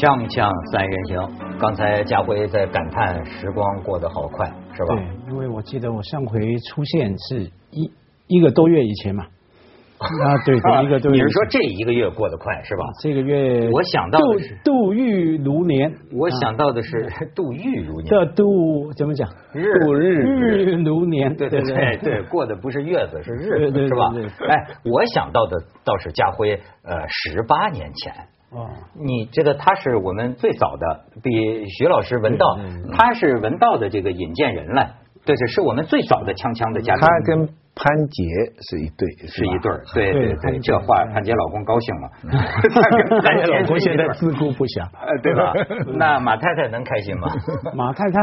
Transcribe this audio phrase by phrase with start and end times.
[0.00, 4.94] 锵锵三人行，刚才家辉在感叹时光过得好快，是吧？
[4.96, 7.92] 对，因为我记得我上回出现是一
[8.26, 9.24] 一个多月以前嘛。
[10.00, 11.18] 啊，对对，一个多月。
[11.18, 12.84] 你是说这一个月过得快是吧？
[13.02, 15.92] 这个月，我想到的是度日如年。
[16.18, 17.06] 我想到的是
[17.36, 18.06] 度日如年。
[18.06, 19.28] 这度怎么讲？
[19.52, 21.36] 日度日日如年。
[21.36, 24.10] 对对对对，过的不是月子是日子是吧？
[24.48, 28.14] 哎，我想到的倒是家辉，呃，十八年前。
[28.52, 31.30] 哦，你这个他是我们最早的，比
[31.68, 32.58] 徐老师文道，
[32.92, 34.96] 他是文道的这个引荐人了。
[35.24, 37.02] 对对，是我们最早的锵锵的嘉宾。
[37.02, 38.24] 他跟潘杰
[38.68, 39.50] 是一对，是一
[39.92, 42.08] 对对对对，这话潘杰老公高兴了。
[43.22, 44.88] 潘杰老公现在自顾不暇，
[45.22, 45.52] 对吧？
[45.94, 47.28] 那马太太能开心吗？
[47.76, 48.20] 马太太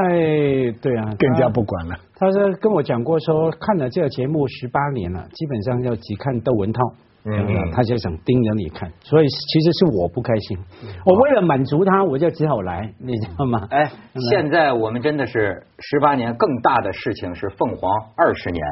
[0.82, 1.96] 对啊，更加不管了。
[2.16, 6.82] 他说跟我讲过，说看了这个节目十八年了，基本上要只看窦文涛。
[7.30, 10.58] 嗯，他就想盯着你看，所以其实是我不开心。
[11.06, 13.68] 我为了满足他，我就只好来，你知道吗？
[13.70, 13.84] 哎，
[14.32, 18.64] 现在我们真的是十八年，更大的事情是凤凰二十年。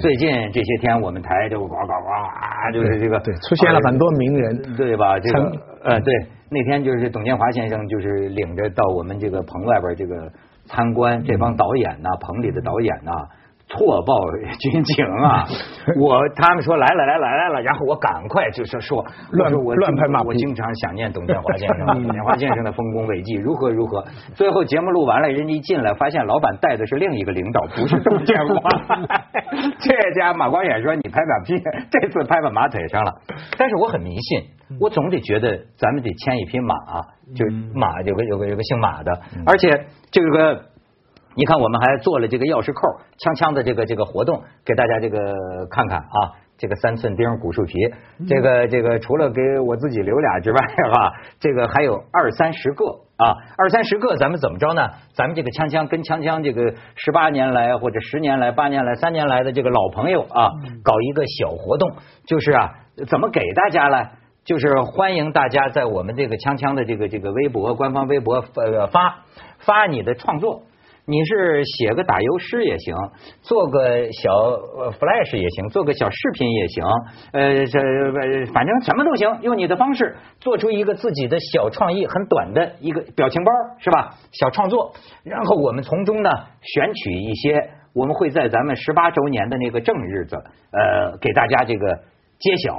[0.00, 5.18] 最近这些天，我们台就呱呱呱啊，就是这个对出现了很多名人，对吧？
[5.20, 5.38] 这个
[5.84, 6.12] 呃，对，
[6.50, 10.30] 那天就是董建华先生，就是领着到我们这个棚外边这个
[10.66, 13.12] 参观，这帮导演呐，棚里的导演呐。
[13.70, 14.14] 错报
[14.58, 15.46] 军情啊！
[15.96, 24.04] 我他们说来了来了来了，然后我赶快就是说乱我乱拍马我经常想念董建华先生，董 建华先生的丰功伟绩如何如何。
[24.34, 28.70] 最后节目录完了，人家一进来发现老板带的是另一个领导，不是董建华。
[29.78, 33.14] 这家马光远说你拍马屁，这次拍到马腿上了。
[33.56, 34.42] 但是我很迷信，
[34.80, 36.74] 我总得觉得咱们得牵一匹马，
[37.36, 39.12] 就马有个有个有个姓马的，
[39.46, 40.69] 而且这个。
[41.36, 42.80] 你看，我们还做了这个钥匙扣
[43.18, 45.18] 锵锵的这个这个活动，给大家这个
[45.70, 47.74] 看看啊，这个三寸钉古树皮，
[48.28, 50.58] 这个这个除了给我自己留俩之外，
[50.92, 52.84] 哈， 这个还有二三十个
[53.16, 54.90] 啊，二三十个，咱们怎么着呢？
[55.14, 60.50] 咱们这个锵锵跟锵锵这个十八年来或者十年来、八年来、三年来的这个老朋友啊，
[60.82, 61.92] 搞一个小活动，
[62.26, 62.74] 就是啊，
[63.08, 64.10] 怎么给大家呢？
[64.42, 69.20] 就是欢迎大家在我们这个锵锵的这个这个微博官方微博呃发
[69.58, 70.62] 发你的创作。
[71.06, 72.94] 你是写个打油诗也行，
[73.42, 74.30] 做个小
[74.92, 76.84] flash 也行，做个小视频也行，
[77.32, 84.14] 呃，这反正什么都行，用你的方式做出一个自己的小创意，很短的一个表情包是吧？
[84.32, 84.92] 小创作，
[85.24, 86.30] 然后我们从中呢
[86.62, 91.86] 选取一些，我们会在咱们十八周年的那个正日子，呃，给大家这个
[92.38, 92.76] 揭晓。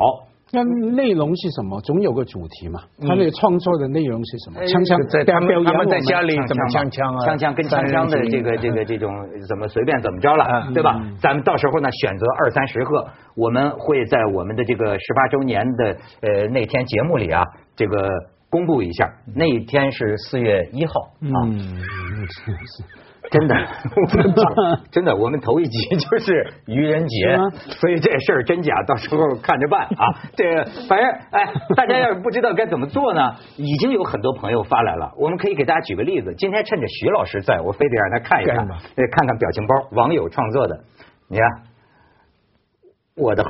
[0.53, 1.79] 那内容是什么？
[1.81, 2.81] 总有个主题嘛。
[2.99, 4.65] 他那个创作的内容是什么？
[4.65, 7.19] 枪枪在他们他们在家里怎么枪枪啊？
[7.25, 9.09] 锵锵跟枪枪的这个这个这种
[9.47, 10.99] 怎么随便怎么着了，对吧？
[11.21, 17.43] 咱们到时候呢选择二三十个，我们会在我们的这个十八周年的呃那天节目里啊，
[17.75, 18.09] 这个
[18.49, 19.09] 公布一下。
[19.35, 21.37] 那一天是四月一号啊。
[23.31, 23.55] 真的，
[24.91, 27.37] 真的，我们头一集就是愚人节，
[27.79, 30.03] 所以这事儿真假到时候看着办啊。
[30.35, 36.35] 这反正哎，大家要是不知道该怎么做呢，已经有很多朋友发来了，我们可以给大家举个例子。
[36.37, 40.83] 今天趁着徐老师在，我非得让他看一看，看看表情包，网友创作的。
[41.29, 41.47] 你看，
[43.15, 43.49] 我的猴，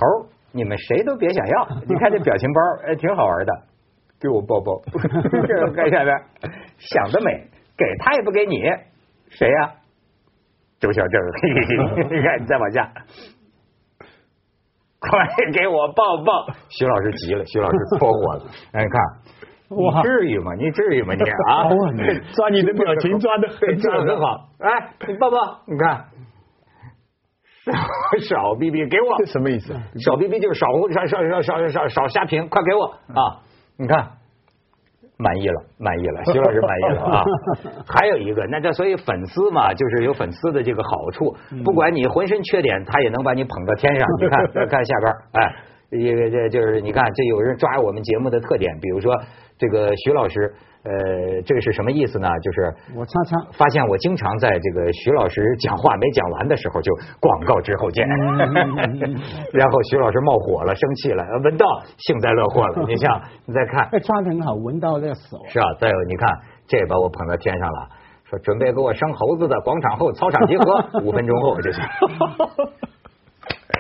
[0.52, 1.68] 你们谁都别想要。
[1.90, 3.52] 你看这表情包，哎，挺好玩的。
[4.20, 4.80] 给我抱抱，
[5.76, 6.22] 看下边，
[6.78, 8.62] 想得美，给他也不给你。
[9.32, 9.74] 谁呀？
[10.80, 11.22] 周小正，
[12.10, 12.90] 你看，你再往下，
[15.00, 16.48] 快给我抱抱！
[16.70, 18.46] 徐老师急了，徐老师搓火了。
[18.74, 19.00] 哎，你看，
[19.70, 20.56] 你至于吗？
[20.56, 21.14] 你至于吗？
[21.14, 21.70] 你啊，
[22.34, 24.50] 抓你的表情抓的很，抓的很好。
[24.60, 26.06] 哎，你抱抱，你看，
[28.28, 29.74] 少少逼逼，给我，这什么意思？
[30.04, 33.44] 少逼逼就是少少少少少少少瞎评，快给我啊！
[33.78, 34.14] 你看。
[35.22, 37.24] 满意了，满意了，徐老师满意了啊！
[37.88, 44.08] 还有一个，那这所以粉丝嘛，就是有粉丝的这个好处，不管你浑身缺点，他也能把你捧到天上。
[44.20, 45.56] 你看， 看下边，哎，
[45.92, 49.14] 一个这就是你看，这有人抓我们节目的特点，比如说
[49.58, 50.54] 这个徐老师。
[50.84, 50.90] 呃，
[51.46, 52.28] 这个是什么意思呢？
[52.42, 58.04] 就是我常常发现我经常在这个徐老师讲话没讲完的时候就广告之后见，
[59.54, 61.68] 然后徐老师冒火了，生气了，闻到
[62.00, 62.84] 幸灾乐祸了。
[62.88, 65.66] 你像 你再看，抓的很好，闻到那手是啊。
[65.80, 66.28] 再有你看，
[66.66, 67.88] 这把我捧到天上了，
[68.28, 71.80] 说准备给我生猴子的广场后操场集合， 五分钟后就是。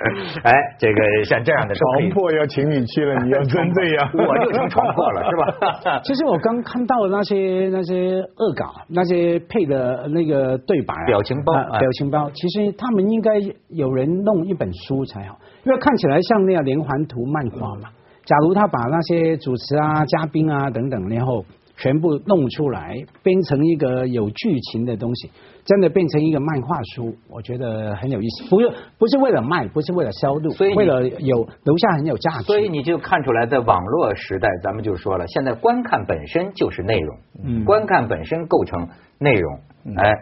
[0.44, 6.02] 哎，这个像这样的床破要请你去了，你要真这样，我就成床破了，是吧？
[6.04, 13.32] 其实我刚看到那些那些恶搞，那些配的那个对白、表情包、表情包，其实他们应该
[13.70, 17.90] 有人弄一本书才好，因为看起来像那样连环图漫画嘛。
[18.24, 21.44] 假如他把那些主持啊、嘉宾啊等等，然后
[21.82, 25.32] 全部弄出来，编成一个有剧情的东西，
[25.66, 28.50] 真的变成一个漫画书，我觉得很有意思。
[28.52, 32.44] 不是不是为了卖，不是为了销路，所以为了有留下很有价值。
[32.44, 38.88] 所以你就看出来，在网络时代，咱们就说了，现在观看本身就是内容，嗯观看本身构成
[39.18, 39.60] 内容。
[39.98, 40.14] 哎，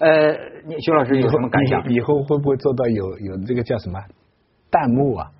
[0.00, 0.32] 呃，
[0.66, 1.88] 你徐老师有什么感想？
[1.92, 4.00] 以后会不会做到有有这个叫什么
[4.68, 5.30] 弹幕啊？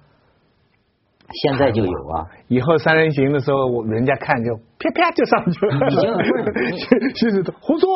[1.33, 5.91] 现在就有啊，以后三人行的时候，我人家看就啪啪就上去了。
[5.91, 7.89] 已经胡说，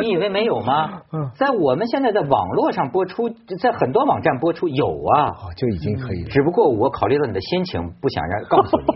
[0.00, 1.30] 你以为没有吗嗯？
[1.34, 3.28] 在我们现在在网络上播出，
[3.60, 5.30] 在很多网站播出有啊。
[5.30, 6.28] 哦，就已经可以了。
[6.30, 8.86] 只不过我考虑到你的心情，不想让告诉你。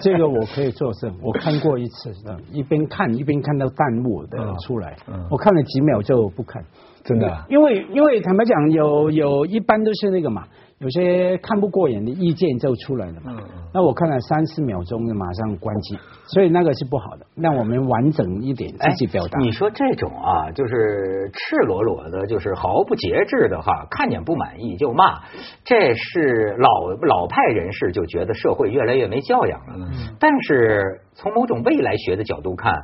[0.00, 6.64] 这个我可以作证，我看过一次，的，一边看一边看到弹幕的嗯出来嗯，我看了几秒就不看，
[7.04, 10.44] 真的啊因为因为坦白讲，有有一般都是那个嘛，
[10.78, 13.34] 有些看不过眼的意见就出来了嘛。
[13.72, 17.24] 那我看了三四秒钟就马上关机，所以那个是不好的。
[17.34, 19.38] 让我们完整一点自己表达。
[19.38, 25.22] 哎你说这种啊，就是赤裸裸的，就是毫不节制的哈，看见不满意就骂，
[25.64, 29.74] 这是老老派人士就觉得社会越来越没教养了。
[29.78, 32.74] 嗯但是从某种未来学的角度看，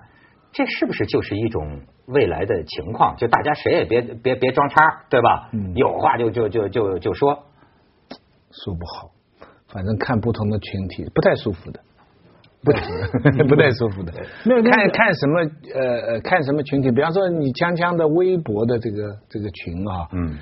[0.53, 3.17] 这是不是就是一种未来的情况？
[3.17, 4.81] 就大家谁也别别别装叉，
[5.11, 5.51] 对吧？
[5.53, 7.45] 嗯有话就就就就就说。
[8.53, 9.11] 说不好，
[9.69, 11.81] 反正看不同的群体不太舒服的，
[12.63, 14.13] 不太舒服不太舒服的。
[14.45, 15.41] 那看看什么
[15.75, 20.37] 呃呃看什么群体，比方说你锵锵的微博的这个这个群啊，嗯，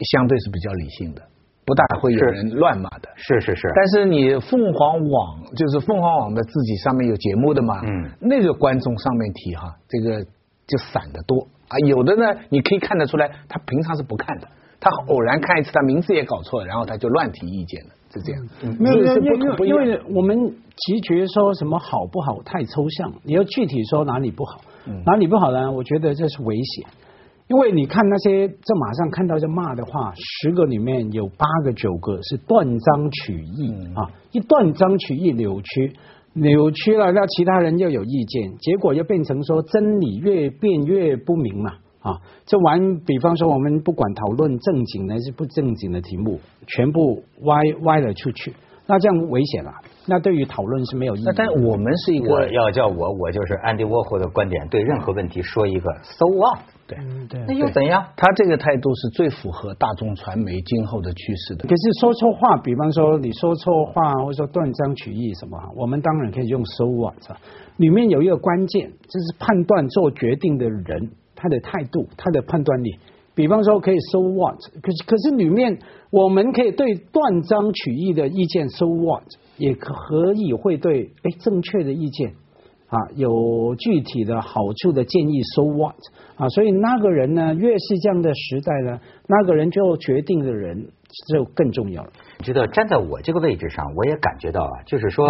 [0.00, 1.22] 相对是比较理性的，
[1.64, 3.08] 不大会有人乱骂的。
[3.16, 3.72] 是是是。
[3.74, 8.10] 但是你凤凰网就是凤凰网的自己上面有节目的嘛，嗯。
[8.20, 10.24] 那个观众上面提哈，这个
[10.66, 11.46] 就散的多。
[11.68, 14.46] 啊，有的呢你可以看得出来，他平常是不看的，
[14.80, 18.42] 他偶然看一次，他名字也搞错了，然后他就乱提意见了，是这样。
[18.78, 25.72] 没有，是因为因为因为我们直觉说什么好不好太抽象，你要具体说哪里不好，嗯哪里不好呢？
[25.72, 26.86] 我觉得这是危险，
[27.48, 35.92] 因为你看那些这马上看到就骂的话，十个里面有八个九个是断章取义、嗯啊，一断章取义扭曲。
[36.38, 42.20] 扭曲了，那其他人又有意见，结果又变成说真理越变越不明嘛啊！
[42.46, 48.54] 这玩，比方说我们不管讨论正经的还是不正经的题目，全部歪歪了出去，
[48.86, 49.72] 那这样危险了。
[50.08, 51.24] 那对于讨论是没有意义。
[51.34, 58.06] 但我们是一个我要叫我，我就是安迪沃霍的观点，对任何问题说一个 so what，对，嗯对那又怎样？
[58.16, 61.66] 他这个态度是最符合大众传媒今后的趋势的。
[61.66, 67.16] 可是说错话，比方说你说错话，或者说断章取义什么，我们当然可以用 so what，
[67.78, 72.98] 里面有一个关键，就是判断做决定的人他的态度，他的判断力。
[73.34, 75.78] 比方说可以 so what，可是可是里面
[76.10, 79.24] 我们可以对断章取义的意见 so what，
[79.58, 82.30] 也可以会对哎正确的意见
[82.88, 85.96] 啊有具体的好处的建议 so what
[86.36, 90.88] 啊，所以那个人呢，越是这样的时代呢，那个人就决定的人
[91.34, 92.10] 就更重要了。
[92.42, 95.28] 觉得站在我这个位置上，我也感觉到啊，就是说，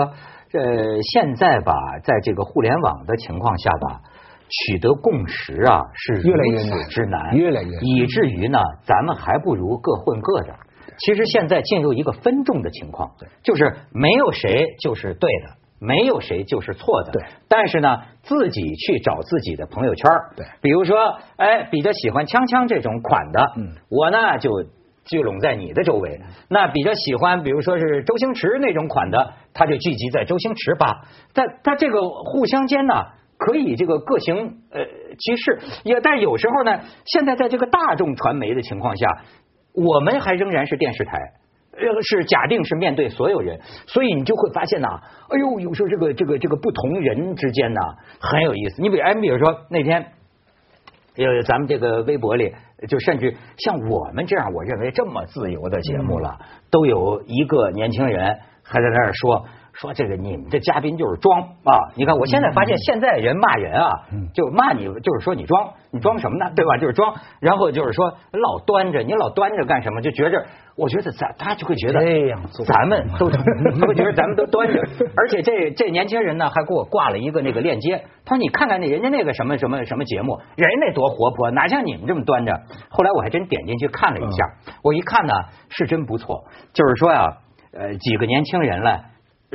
[0.53, 1.73] 呃，现在吧，
[2.05, 4.03] 在这个互联网的情况下吧，
[4.49, 10.55] 取得共识啊是越来越如此难之难，越来越以至于呢，咱们还不如各混各的。
[10.99, 13.11] 其实现在进入一个分众的情况，
[13.43, 17.13] 就是没有谁就是对的，没有谁就是错的。
[17.13, 20.97] 对但是呢，自己去找自己的朋友圈儿对比如说，
[21.37, 24.51] 哎，比较喜欢锵锵这种款的，嗯我呢就
[25.05, 26.21] 聚拢在你的周围。
[26.49, 31.03] 那比较喜欢，比如说是周星驰那种款的，他就聚集在周星驰吧。
[31.35, 32.95] 但他这个互相间呢，
[33.39, 34.85] 可以这个各行呃
[35.19, 39.07] 其事，也但有时候呢，现在在这个大众传媒的情况下，
[39.75, 41.19] 我们还仍然是电视台。
[41.79, 44.89] 呃，是假定是面对所有人，所以你就会发现呐，
[45.29, 47.81] 哎呦，有时候这个这个这个不同人之间呐
[48.19, 48.81] 很有意思。
[48.81, 50.07] 你比哎，你比如说那天
[51.19, 52.55] 呃，咱们这个微博里，
[52.89, 56.39] 就甚至像我们这样，我认为这么自由的节目了，
[56.71, 59.45] 都有一个年轻人还在那儿说
[59.79, 61.93] 说这个你们这嘉宾就是装啊！
[61.97, 63.91] 你看，我现在发现现在人骂人啊，
[64.33, 66.51] 就骂你，就是说你装，你装什么呢？
[66.57, 66.79] 对吧？
[66.79, 70.01] 就是装，然后就是说老端着，你老端着干什么？
[70.01, 74.81] 就觉着，我觉得咱他就会觉得这样做咱们都 他会觉得咱们都端着，
[75.15, 82.53] 而且这这年轻人呢还给我挂了一个那个链接，他说你看看那人家那个什么什么什么节目，人家那多活泼，哪像你们这么端着？
[82.89, 84.45] 后来我还真点进去看了一下，
[84.83, 85.35] 我一看呢
[85.69, 87.27] 是真不错，就是说呀，
[87.73, 89.05] 呃，几个年轻人来，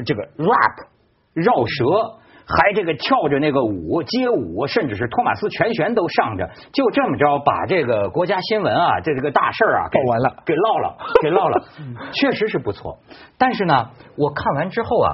[0.03, 0.87] 这个 rap
[1.33, 2.17] 绕舌。
[2.43, 11.63] 还这个跳着那个舞街舞，甚至是托马斯全旋都上着，就这么着把这个国家新闻啊，这这个大事儿啊，给报完了给唠了， 给唠了，
[12.11, 12.97] 确实是不错。
[13.37, 15.09] 但是呢，我看完之后啊，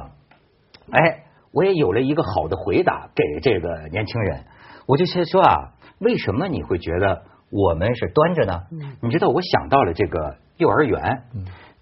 [0.91, 4.45] 哎，我也有了一个好的回答给这个年轻人。
[4.87, 8.61] 我就先说啊，为什么你会觉得我们是端着呢？
[9.03, 11.21] 你知道，我想到了这个幼儿园，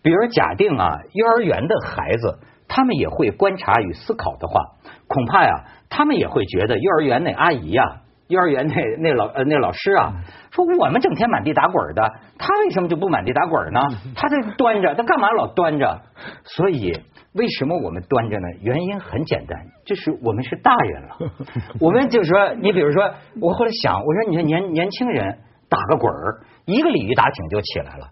[0.02, 2.40] 比如假定啊，幼儿园的孩子
[2.76, 4.60] 他们也会观察与思考的话，
[5.08, 8.02] 恐怕呀，他们也会觉得幼儿园那阿姨呀。
[8.28, 10.14] 幼儿园那那老呃那老师啊，
[10.52, 13.80] 说我们整天满地打滚的，他为什么就不满地打滚呢？
[14.18, 16.02] 他这端着，他干嘛老端着？
[16.44, 16.92] 所以
[17.34, 18.48] 为什么我们端着呢？
[18.62, 21.18] 原因很简单，就是我们是大人了。
[21.80, 25.38] 我们就说，你比如说，我后来想，我说你说年年轻人
[25.70, 28.08] 打个滚儿，一个鲤鱼打挺就起来了。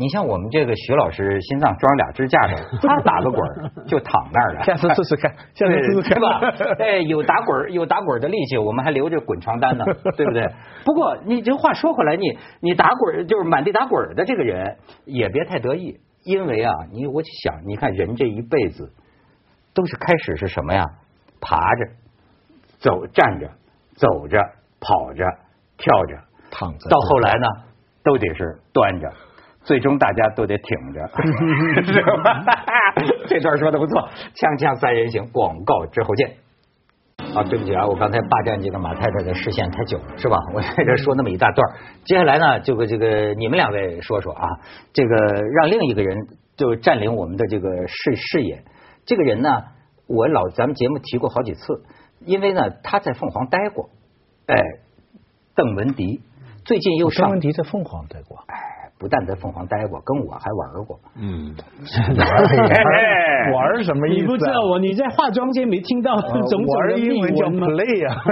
[0.00, 4.62] 你像我们这个徐老师心脏装俩支架的，他打个滚就躺那儿了。
[4.62, 6.40] 下次试试看，下次试试看吧。
[6.78, 9.84] 哎，有打滚有打滚的力气，我们还留着滚床单呢，
[10.16, 10.48] 对不对？
[10.86, 18.94] 不过你这话说回来，你你打滚就是满地打滚的这个人，也别太得意，因为啊，你我想，你看人这一辈子
[19.74, 20.82] 都是开始是什么呀？
[21.42, 21.86] 爬着、
[22.78, 23.50] 走、站着、
[23.96, 24.38] 走着、
[24.80, 25.26] 跑着、
[25.76, 26.16] 跳着、
[26.50, 27.46] 躺着，到后来呢，
[28.02, 29.12] 都得是端着。
[29.62, 31.06] 最终大家都得挺着，
[31.84, 32.44] 是吧？
[33.28, 36.36] 这段说的不错，锵锵三人行，广告之后见。
[37.34, 40.36] 啊，对不起啊，我刚才霸占这个马太太的视线太久了，是吧？
[40.54, 41.64] 我在这说那么一大段，
[42.04, 44.48] 接下来呢，这个这个你们两位说说啊，
[44.94, 46.16] 这个让另一个人
[46.56, 48.64] 就占领我们的这个视视野。
[49.04, 49.50] 这个人呢，
[50.08, 51.84] 我老咱们节目提过好几次，
[52.24, 53.90] 因为呢他在凤凰待过，
[54.46, 54.56] 哎，
[55.54, 56.22] 邓文迪
[56.64, 58.69] 最近又上邓文迪在凤凰待过，哎。
[59.00, 61.00] 不但在凤凰待过，跟我还玩过。
[61.16, 61.56] 嗯，
[62.18, 64.20] 玩 玩什么意思？
[64.20, 68.22] 你不知道我你在化妆间没听到 种种的英文叫 play 啊？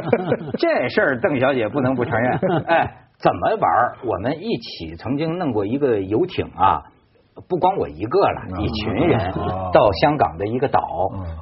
[0.59, 2.39] 这事儿邓小姐不能不承认。
[2.67, 2.87] 哎，
[3.19, 3.97] 怎么玩？
[4.05, 6.83] 我们一起曾经弄过一个游艇啊。
[7.47, 9.19] 不光我一个了，一群人
[9.73, 10.81] 到香港的一个岛，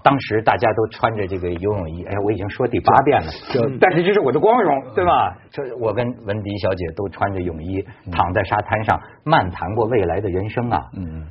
[0.02, 3.32] 当时大家都穿着这个游泳衣，哎，我已经说第八遍了，
[3.80, 5.34] 但是这是我的光荣，对吧？
[5.50, 10.80] 这我跟文迪小姐都穿着泳衣，躺在沙滩上漫谈过未来的人生啊。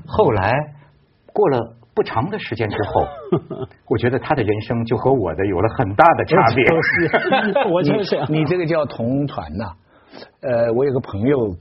[0.07, 0.51] 后来
[1.31, 3.07] 过了不长的时间之后，
[3.87, 6.65] 我觉得他的人生就和我的有了很大的差别。
[7.71, 9.65] 我就是 你这个叫同船呐。
[10.41, 11.55] 呃，我有个朋友。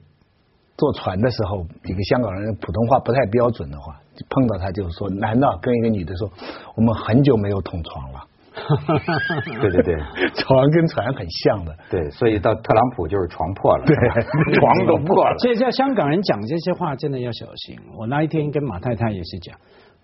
[0.76, 6.28] 坐船的时候，一个香港人普通话不太标准的话，碰到他就说：“男的跟一个女的说，
[6.74, 8.20] 我们很久没有同床了。
[9.60, 9.96] ”对对对，
[10.34, 11.76] 床跟船很像的。
[11.90, 13.94] 对，所以到特朗普就是床破了，对，
[14.58, 15.38] 床都破了。
[15.38, 17.78] 所以在香港人讲这些话真的要小心。
[17.96, 19.56] 我那一天跟马太太也是讲，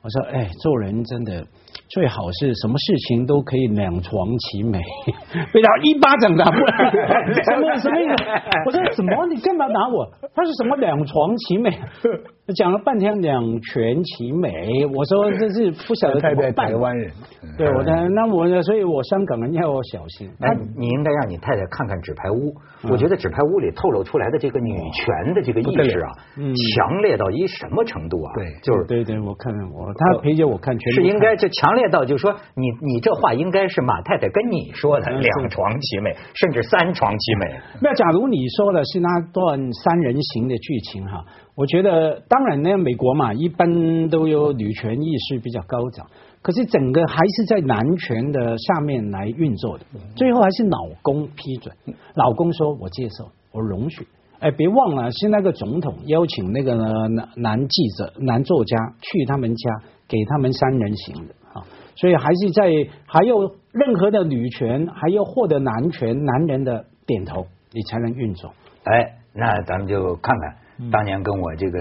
[0.02, 1.46] 我说：“哎，做人真的。”
[1.88, 4.78] 最好是什么事情都可以两床其美，
[5.52, 6.92] 被他一巴掌打过来，
[7.44, 8.14] 什么什么意思？
[8.66, 9.26] 我说什么？
[9.26, 10.06] 你干嘛打我？
[10.34, 11.70] 他说什么两床其美？
[12.56, 16.68] 讲了半天两全其美，我说这是不晓得怎么办。
[16.68, 17.12] 台湾人，
[17.56, 18.62] 对我的那我？
[18.62, 19.62] 所以我香港人要
[19.92, 20.28] 小心。
[20.40, 22.50] 哎，你应该让你太太看看《纸牌屋》，
[22.90, 26.10] 我觉得《纸牌屋》里透露出来的这个女权的这个意识啊，
[26.74, 28.32] 强烈到一什么程度啊？
[28.34, 37.60] 对，就是对对，我看我他陪着我看全是应该这强烈到就是说你你这话应该是马太太跟你说的，两床其美，甚至三床其美。
[37.82, 41.22] 那假如你说的是那段三人行的剧情哈？
[41.54, 46.06] 我觉得当然呢，美国嘛，一般都有女权意识比较高涨，
[46.40, 49.84] 可是整个还是在男权的下面来运作的，
[50.16, 51.74] 最后还是老公批准，
[52.14, 54.06] 老公说我接受，我容许。
[54.38, 61.39] 哎，别忘了是那个总统邀请那个男男记者、男作家去他们家给他们三人行的啊，
[61.96, 68.52] 所以还是在还有任何的女权，还要获得男权男人的点头，你才能运作。
[68.84, 70.90] 哎，那咱们就看看。
[70.90, 71.78] 当年跟我这个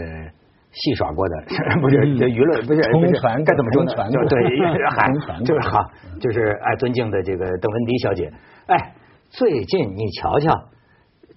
[0.71, 1.35] 戏耍过的，
[1.79, 3.13] 不是这舆论，不是不是
[3.45, 4.11] 该怎么说呢？
[4.11, 4.37] 就对，
[4.91, 5.79] 喊就是好，
[6.19, 8.29] 就是爱尊敬的这个邓文迪小姐。
[8.67, 8.93] 哎，
[9.29, 10.53] 最近你瞧瞧，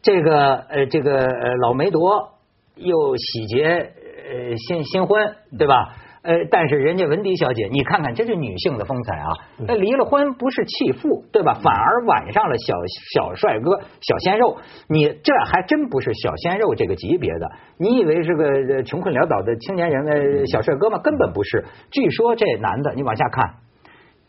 [0.02, 2.30] 这个呃，这个呃老梅朵
[2.74, 5.94] 又喜结呃新新婚，对吧？
[6.22, 9.26] 呃，但是人家文迪小姐，你看看，这是女性的风采啊！
[9.66, 11.58] 那离了婚不是弃妇，对吧？
[11.60, 12.74] 反而挽上了小
[13.12, 14.56] 小帅哥、小鲜肉，
[14.88, 17.50] 你这还真不是小鲜肉这个级别的。
[17.76, 20.98] 你以为是个穷困潦倒的青年人的小帅哥吗？
[21.02, 21.64] 根本不是。
[21.90, 23.54] 据说这男的，你往下看，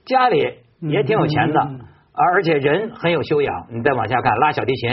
[0.05, 0.39] 家里
[0.81, 1.59] 也挺有钱的，
[2.11, 3.67] 而且人很有修养。
[3.71, 4.89] 你再往下看，拉小提琴。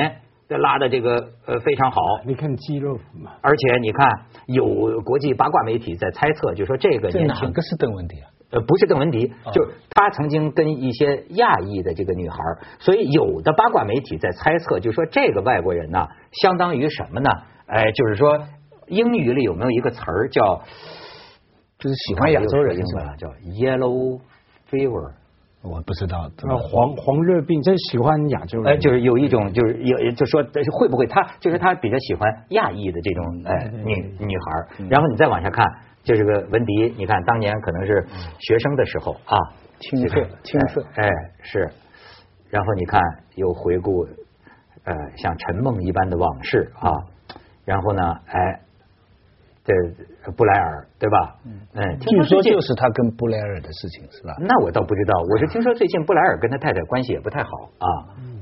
[0.51, 8.27] 这拉的这个呃非常好，你看肌肉嘛，而且你看有国际八卦媒体在猜测，就说这个年轻哪个是邓文迪啊？
[8.51, 12.37] 呃，不是邓文迪，就他曾经跟一些亚裔的这个女孩，
[12.81, 17.31] 所以有的八卦媒体在猜测，就说这个外国人呢，相当于什么呢？
[17.67, 18.43] 哎，就是说
[18.89, 20.63] 英语里有没有一个词儿叫，
[21.79, 24.21] 就是喜欢亚洲人英文叫 yellow
[24.69, 25.13] fever。
[25.63, 26.31] 我不知道。
[26.49, 28.73] 呃，黄黄热病，真喜欢亚洲人。
[28.73, 35.65] 哎，就是有一种，就是有，就说会不会他就是他比较喜欢亚裔的这种哎女女孩然后你再往下看，
[36.03, 38.07] 就是个文迪，你看当年可能是
[38.39, 39.37] 学生的时候啊，
[39.81, 41.09] 青涩青涩，哎
[41.43, 41.71] 是，
[42.49, 43.01] 然后你看
[43.35, 44.07] 又回顾，
[44.85, 46.91] 呃，像陈梦一般的往事啊，
[47.65, 48.61] 然后呢，哎。
[49.63, 51.37] 这布莱尔对吧？
[51.45, 54.35] 嗯，据说就是他跟布莱尔的事情是吧？
[54.41, 57.87] 那我倒不知道，我是听说最近布莱尔跟他太太关系也不太好啊。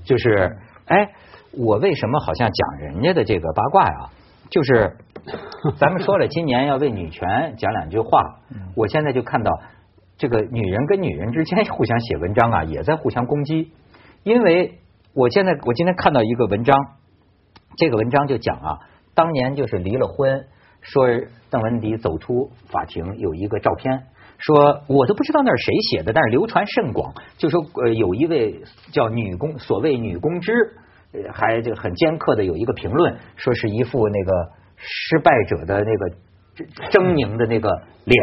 [0.05, 0.57] 就是
[0.87, 1.11] 哎，
[1.53, 4.11] 我为什么好像讲人家的这个八卦呀？
[4.49, 4.97] 就是
[5.77, 8.39] 咱们说了，今年要为女权讲两句话。
[8.77, 9.51] 我现在就看到
[10.17, 13.73] 这个女人跟女人之间互相写文章啊，也在互相攻击。
[14.23, 14.79] 因为
[15.15, 16.77] 我现在我今天看到一个文章，
[17.77, 18.79] 这个文章就讲啊，
[19.15, 20.47] 当年就是离了婚。
[20.81, 21.07] 说
[21.51, 24.05] 邓文迪走出法庭有一个照片，
[24.39, 27.13] 说我都不知道那是谁写的，但是流传甚广。
[27.37, 30.53] 就说呃有一位叫女工，所谓女公知，
[31.33, 36.17] 还就很尖刻的有一个评论，说是一副那个失败者的那个
[36.91, 37.71] 狰狞的那个
[38.05, 38.19] 脸。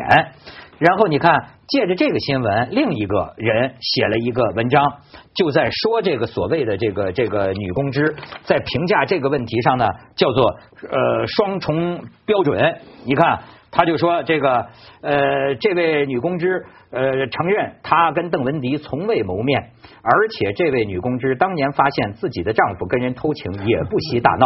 [0.77, 4.83] 然后你看，借着这个新闻，另一个人写了一个文章，
[5.33, 8.13] 就在说这个所谓的这个这个女公知，
[8.43, 9.87] 在评价这个问题上呢，
[10.17, 10.43] 叫做
[10.91, 12.77] 呃双重标准。
[13.05, 13.39] 你看，
[13.71, 14.67] 他就说这个
[15.01, 24.45] 呃这位女公知呃承认她跟邓文迪从未谋面，而且这位女公知当年发现自己的丈夫跟人偷情，也不惜大闹。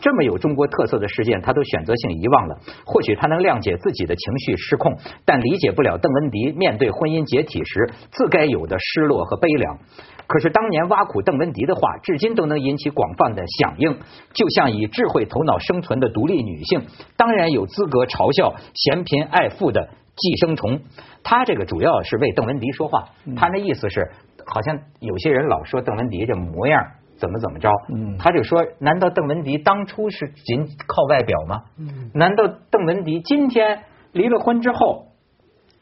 [0.00, 2.58] 这么有中国特色的事件，他都选择性遗忘了。
[2.84, 9.78] 或许他能谅解自己的情绪失控，但理解不了邓文迪面对婚姻解体时自该有的失落和悲凉。
[10.26, 13.96] 可是当年挖苦邓文迪的话，至今都能引起广泛的响应。
[14.34, 16.82] 就像以智慧头脑生存的独立女性，
[17.16, 20.80] 当然有资格嘲笑嫌贫爱富的寄生虫。
[21.22, 24.10] 他这个主要是为邓文迪说话，他那意思是，
[24.46, 26.84] 好像有些人老说邓文迪这模样。
[27.16, 27.70] 怎么怎么着？
[27.94, 31.62] 嗯，他就说：难道邓文迪当初是仅靠外表吗？
[31.78, 35.06] 嗯，难道邓文迪今天离了婚之后，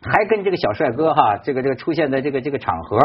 [0.03, 2.99] 还跟这个小帅哥哈，这个这个出现在这个这个场合，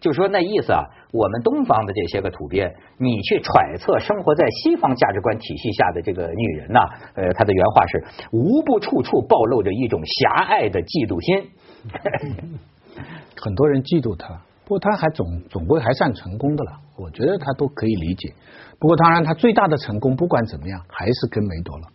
[0.00, 0.82] 就说那意思啊？
[1.12, 6.80] 我们东方的这些个土鳖，你去揣测生活在西方价值观体系下的这个女人呐？
[7.14, 11.50] 呃，她的原话是：无不处处暴露着一种狭隘的嫉妒心。
[13.40, 14.42] 很多人嫉妒她。
[14.64, 18.32] 不过他还总总归还算成功的了，我觉得他都可以理解。
[18.78, 21.88] 不过当然，他最大的成功不管怎么样还是跟梅多了。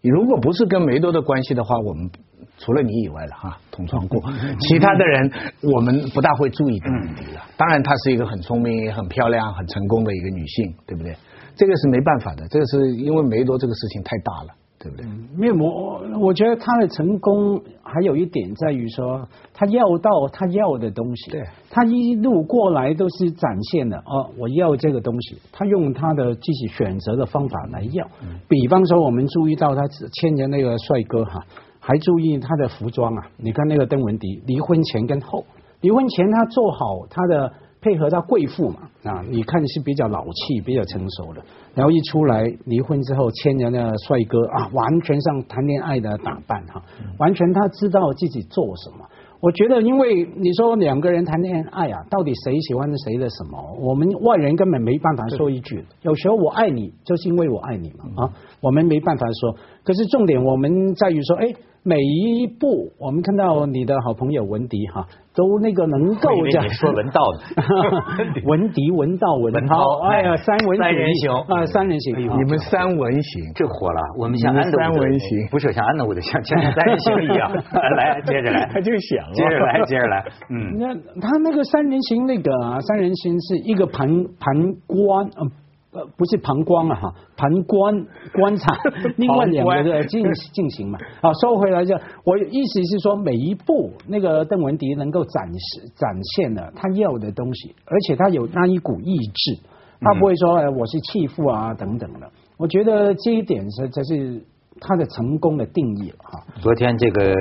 [0.00, 2.10] 你如果不是跟梅多的关系的话，我们
[2.58, 4.20] 除了你以外了哈，同窗过，
[4.60, 5.30] 其他的人
[5.62, 7.42] 我们不大会注意的问题了。
[7.56, 11.14] 当然，她是一个很聪明、很漂亮、很成功的一个女性，对不对？
[11.56, 14.48] 这个是没办法的，这个是因为梅多这个事情太大了。
[14.76, 15.06] 对不对？
[15.38, 21.30] 面膜，我觉得她的成功还有一点在于说，她要到她要的东西。
[21.30, 28.06] 对，她一路过来都是展现的哦，我要这个东西，她用她的自己选择的方法来要。
[28.46, 31.42] 比方说，我们注意到她牵着那个帅哥哈，
[31.86, 33.26] 还注意他的服装啊。
[33.36, 35.44] 你看那个邓文迪，离婚前跟后，
[35.82, 37.52] 离婚前他做好他的。
[37.84, 41.44] 配合他贵妇嘛啊，你看是比较老气、比较成熟的，
[41.74, 46.82] 然后一出来离婚之后牵着那个帅哥啊，完全像谈恋爱的打扮哈，
[47.18, 49.04] 完全他知道自己做什么。
[49.40, 55.84] 我觉得，因为你说两个人谈恋爱啊，到底谁喜欢谁的什么，我们外人根本没办法说一句。
[56.00, 59.58] 有时候我爱你，就是因为我爱你嘛啊，我们没办法说。
[59.84, 61.54] 可是重点我们在于说，哎。
[61.86, 71.30] 每一步，我们看到你的好朋友文迪哈，都那个能够这样说文道的， 文迪文道文涛，哎呀，三文三人行。
[71.30, 84.08] 啊，三人行，你们三文行这火了，我们像安德三文行，不是像安德伍的像像三人行一样，来接着来，他 就想接着来接着来，嗯，那他那个三人行那个三人行是一个盘
[84.40, 85.50] 盘关嗯。
[85.94, 88.76] 呃，不是旁观啊，哈，旁观观察，
[89.16, 90.98] 另外两个的进进行嘛。
[91.20, 99.62] 啊，说回来就，我意思是说，每一步那个邓文迪能够展示展现了他要的东西，而且他有那一股意志，
[100.00, 102.28] 他不会说，哎，我是弃妇啊等等的。
[102.56, 104.42] 我觉得这一点是才是
[104.80, 106.42] 他的成功的定义哈。
[106.60, 107.32] 昨天这个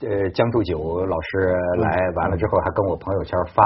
[0.00, 1.48] 呃江祝九老师
[1.78, 3.62] 来完了之后，还跟我朋友圈发。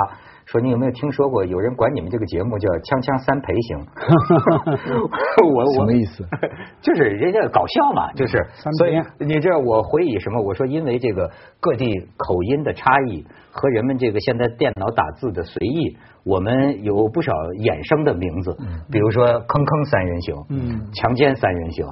[0.46, 3.78] 说你有没有听说过有人管你们这个节目叫“锵锵三陪行”？
[5.42, 6.24] 我我什么意思？
[6.80, 8.38] 就是人家搞笑嘛，就是
[8.78, 10.40] 所以你知道我回忆什么？
[10.42, 11.28] 我说因为这个
[11.60, 18.56] 各地口音的差异和人们这个现在电脑打字的随意，我们有不少衍生的名字，
[18.90, 20.34] 比如说“坑坑三人行”、
[20.94, 21.84] “强奸三人行”、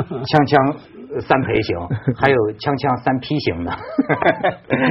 [0.24, 1.78] “锵锵三陪行，
[2.16, 3.70] 还有锵锵三批行的。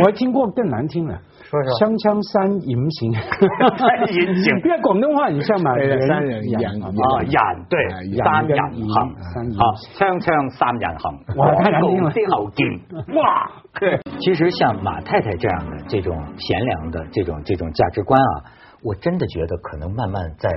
[0.01, 1.17] 我还听过更难听的，
[1.51, 1.67] 说说。
[1.75, 5.75] 锵锵三淫型，三淫型 因为广东话很像嘛，
[6.07, 7.35] 三人养养啊啊，演
[7.67, 7.75] 对
[8.23, 8.95] 三人行，
[9.59, 11.51] 好，锵锵三人行，哇
[12.31, 12.63] 好劲
[13.19, 13.51] 哇！
[14.19, 18.43] 其实像马太太这样的这种贤良的这种这种价值观啊，
[18.81, 20.49] 我真的觉得可能慢慢在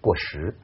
[0.00, 0.54] 过时。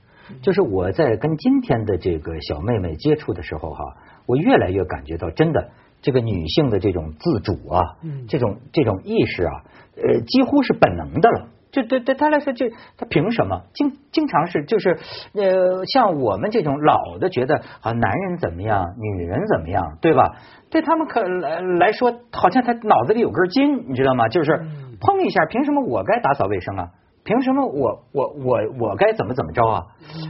[0.42, 3.78] 就是我在跟今天的这个小妹妹接触的时候哈、
[4.26, 5.70] 我越来越感觉到，真的
[6.06, 7.96] 这个女性的这种自主啊，
[8.28, 9.52] 这种这种意识啊，
[9.96, 11.48] 呃，几乎是本能的了。
[11.72, 12.66] 就对对他来说，就
[12.96, 13.62] 他凭什么？
[13.74, 15.00] 经经常是就是
[15.34, 20.36] 呃，像我们这种老的觉得啊，男人怎么样，女人怎么样，对吧？
[20.70, 24.28] 对他们可来来说，好像他脑子里有根筋，你知道吗？
[24.28, 24.52] 就是
[25.00, 26.88] 砰一下，凭什么我该打扫卫生啊？
[27.24, 29.82] 凭什么我我我我该怎么怎么着啊？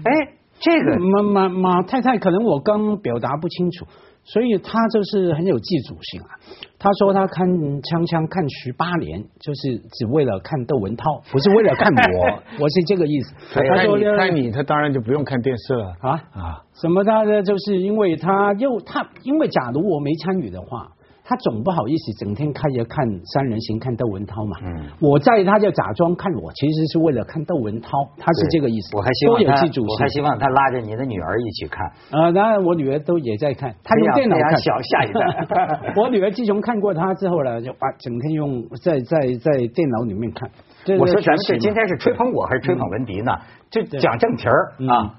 [0.04, 3.84] 哎，这个马马马太太，可能我刚表达不清楚，
[4.26, 6.34] 所以他就是很有自主性啊。
[6.78, 13.34] 他说他看锵锵看十八年，就是只为了看窦文涛，不是为了看我， 我是这个意思。
[13.54, 16.62] 她看你说呢看你，他当然就不用看电视了啊啊！
[16.74, 20.92] 什么他呢就是因为他又他因为假如我没参与的话，
[21.28, 24.56] 他总不好意思整天开着看三人行看窦文涛嘛。
[24.62, 28.96] 嗯我在他就假装看我，其实是为了看窦文涛，他是这个意思。
[28.96, 30.06] 我还希望他都有自主，我还。
[30.08, 31.84] 希望他拉着你的女儿一起看。
[32.12, 34.56] 啊，当然我女儿都也在看，她用电脑看。
[34.58, 40.48] 小下一代 我女儿自从看过他之后呢，就啊整天用在在在电脑里面看。
[40.98, 43.32] 我说咱们学习嘛这今天是吹捧我还是吹捧文迪呢？
[43.68, 45.14] 就讲正题儿嗯啊。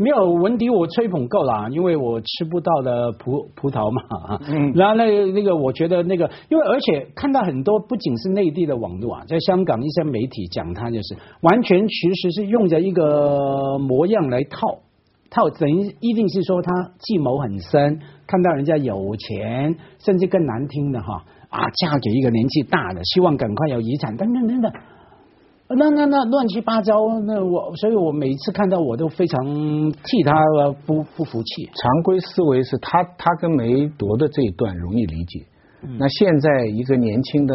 [0.00, 4.38] 没有文迪，我吹捧够了啊，因为我吃不到的葡葡萄嘛。
[4.48, 14.78] 嗯然后那个那个，我觉得那个，因为而且看到很多不仅是内地的网络啊，在香港一些媒体讲他就是完全其实是用着一个模样来套。
[15.30, 24.72] 套等于一定是说他计谋很深，看到人家有钱，甚至更难听的哈啊，嫁给一个年纪大的，希望赶快有遗产，等等等等。
[25.76, 26.94] 那那那乱七八糟，
[27.26, 29.44] 那我所以，我每一次看到我都非常
[29.92, 31.66] 替他呃不不服气。
[31.74, 35.46] 常规思维是他他跟梅夺的这一段容易理解。
[35.82, 37.54] 嗯那现在一个年轻的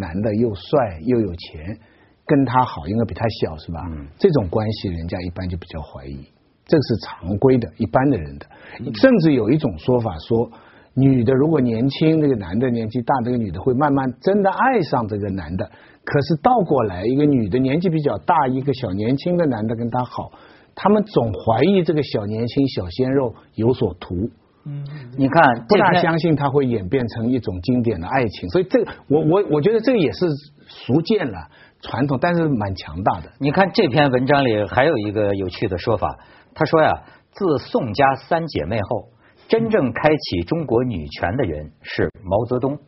[0.00, 1.76] 男的又帅又有钱，
[2.24, 3.80] 跟他好，应该比他小是吧？
[3.90, 6.16] 嗯这种关系人家一般就比较怀疑，
[6.64, 8.46] 这是常规的，一般的人的。
[8.80, 10.48] 嗯甚至有一种说法说，
[10.98, 15.70] 女的如果年轻，这个男的年纪大，这个女的会慢慢真的爱上这个男的。
[16.04, 20.32] 可是倒过来，一个女的年纪比较大，一个小年轻的男的跟她好，
[20.74, 24.30] 他们总怀疑这个小年轻小鲜肉有所图。
[24.66, 24.84] 嗯
[25.16, 30.26] 你看，不大相信它会演变成一种经典的爱情，所以这个我我我觉得这个也是
[30.66, 31.48] 俗见了
[31.80, 33.30] 传统，但是蛮强大的。
[33.38, 36.18] 你看这篇文章里还有一个有趣的说法，
[36.54, 39.08] 他说呀，自宋家三姐妹后，
[39.48, 42.78] 真正开启中国女权的人是毛泽东。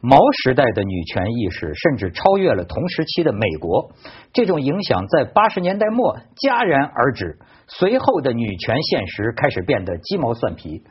[0.00, 3.90] 毛时代的女权意识甚至超越了同时期的美国，
[4.32, 7.38] 这种影响在八十年代末戛然而止。
[7.66, 10.84] 随后的女权现实开始变得鸡毛蒜皮。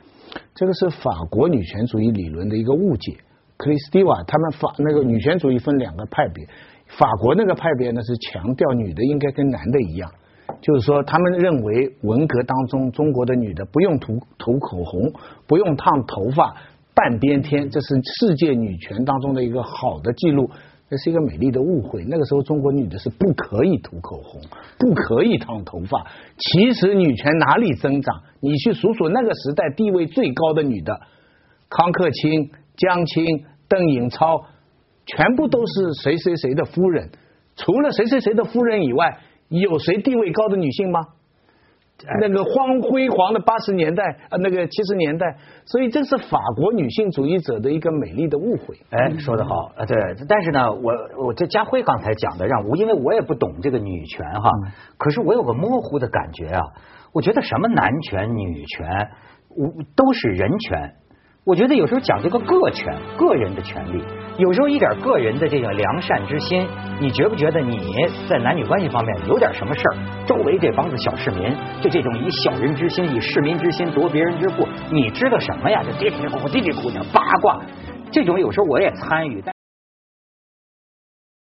[0.56, 3.18] 这个是法国女权主义理论的一个误解。
[3.56, 6.46] 克里斯蒂瓦他们法那个女权主义分两个派别，
[6.98, 10.12] 法国那个派别呢是强调女的应该跟男的一样，
[10.64, 15.12] 就是说他们认为文革当中中国的女的不用涂涂口红，
[15.46, 16.56] 不用烫头发，
[16.96, 17.88] 半边天，这是
[18.20, 20.50] 世界女权当中的一个好的记录。
[20.90, 22.06] 这是一个美丽的误会。
[22.08, 24.42] 那个时候，中国女的是不可以涂口红，
[24.78, 26.06] 不可以烫头发。
[26.38, 28.22] 其实女权哪里增长？
[28.40, 31.02] 你去数数那个时代地位最高的女的，
[31.70, 33.26] 康克清、江青、
[33.68, 34.46] 邓颖超，
[35.06, 37.10] 全部都是谁谁谁的夫人。
[37.56, 39.18] 除了谁谁谁的夫人以外，
[39.60, 41.00] 有谁地位高的女性吗？
[42.20, 48.76] 那个荒辉煌的八十年代啊，那个七十年代，所以这是法国女性主义者的一个美丽的误会。
[48.90, 54.50] 哎，说得好，呃，对，但是呢，我我这家辉刚才讲的让我，因为我也不懂这个女权哈，
[54.98, 56.62] 可是我有个模糊的感觉啊，
[57.14, 58.88] 我觉得什么男权、女权，
[59.56, 60.96] 我都是人权。
[61.46, 62.86] 我觉得有时候讲这个个权，
[63.18, 64.02] 个人的权利，
[64.38, 66.66] 有时候一点个人的这个良善之心，
[67.02, 67.78] 你觉不觉得你
[68.30, 69.96] 在男女关系方面有点什么事儿？
[70.26, 75.84] 周围这帮子小市民，就这种以小人之心、以市民之心夺别人之腹，你知道什么呀？
[75.86, 77.60] 这嘀嘀咕咕、嘀嘀咕咕八卦，
[78.10, 79.53] 这种有时候我也参与，但。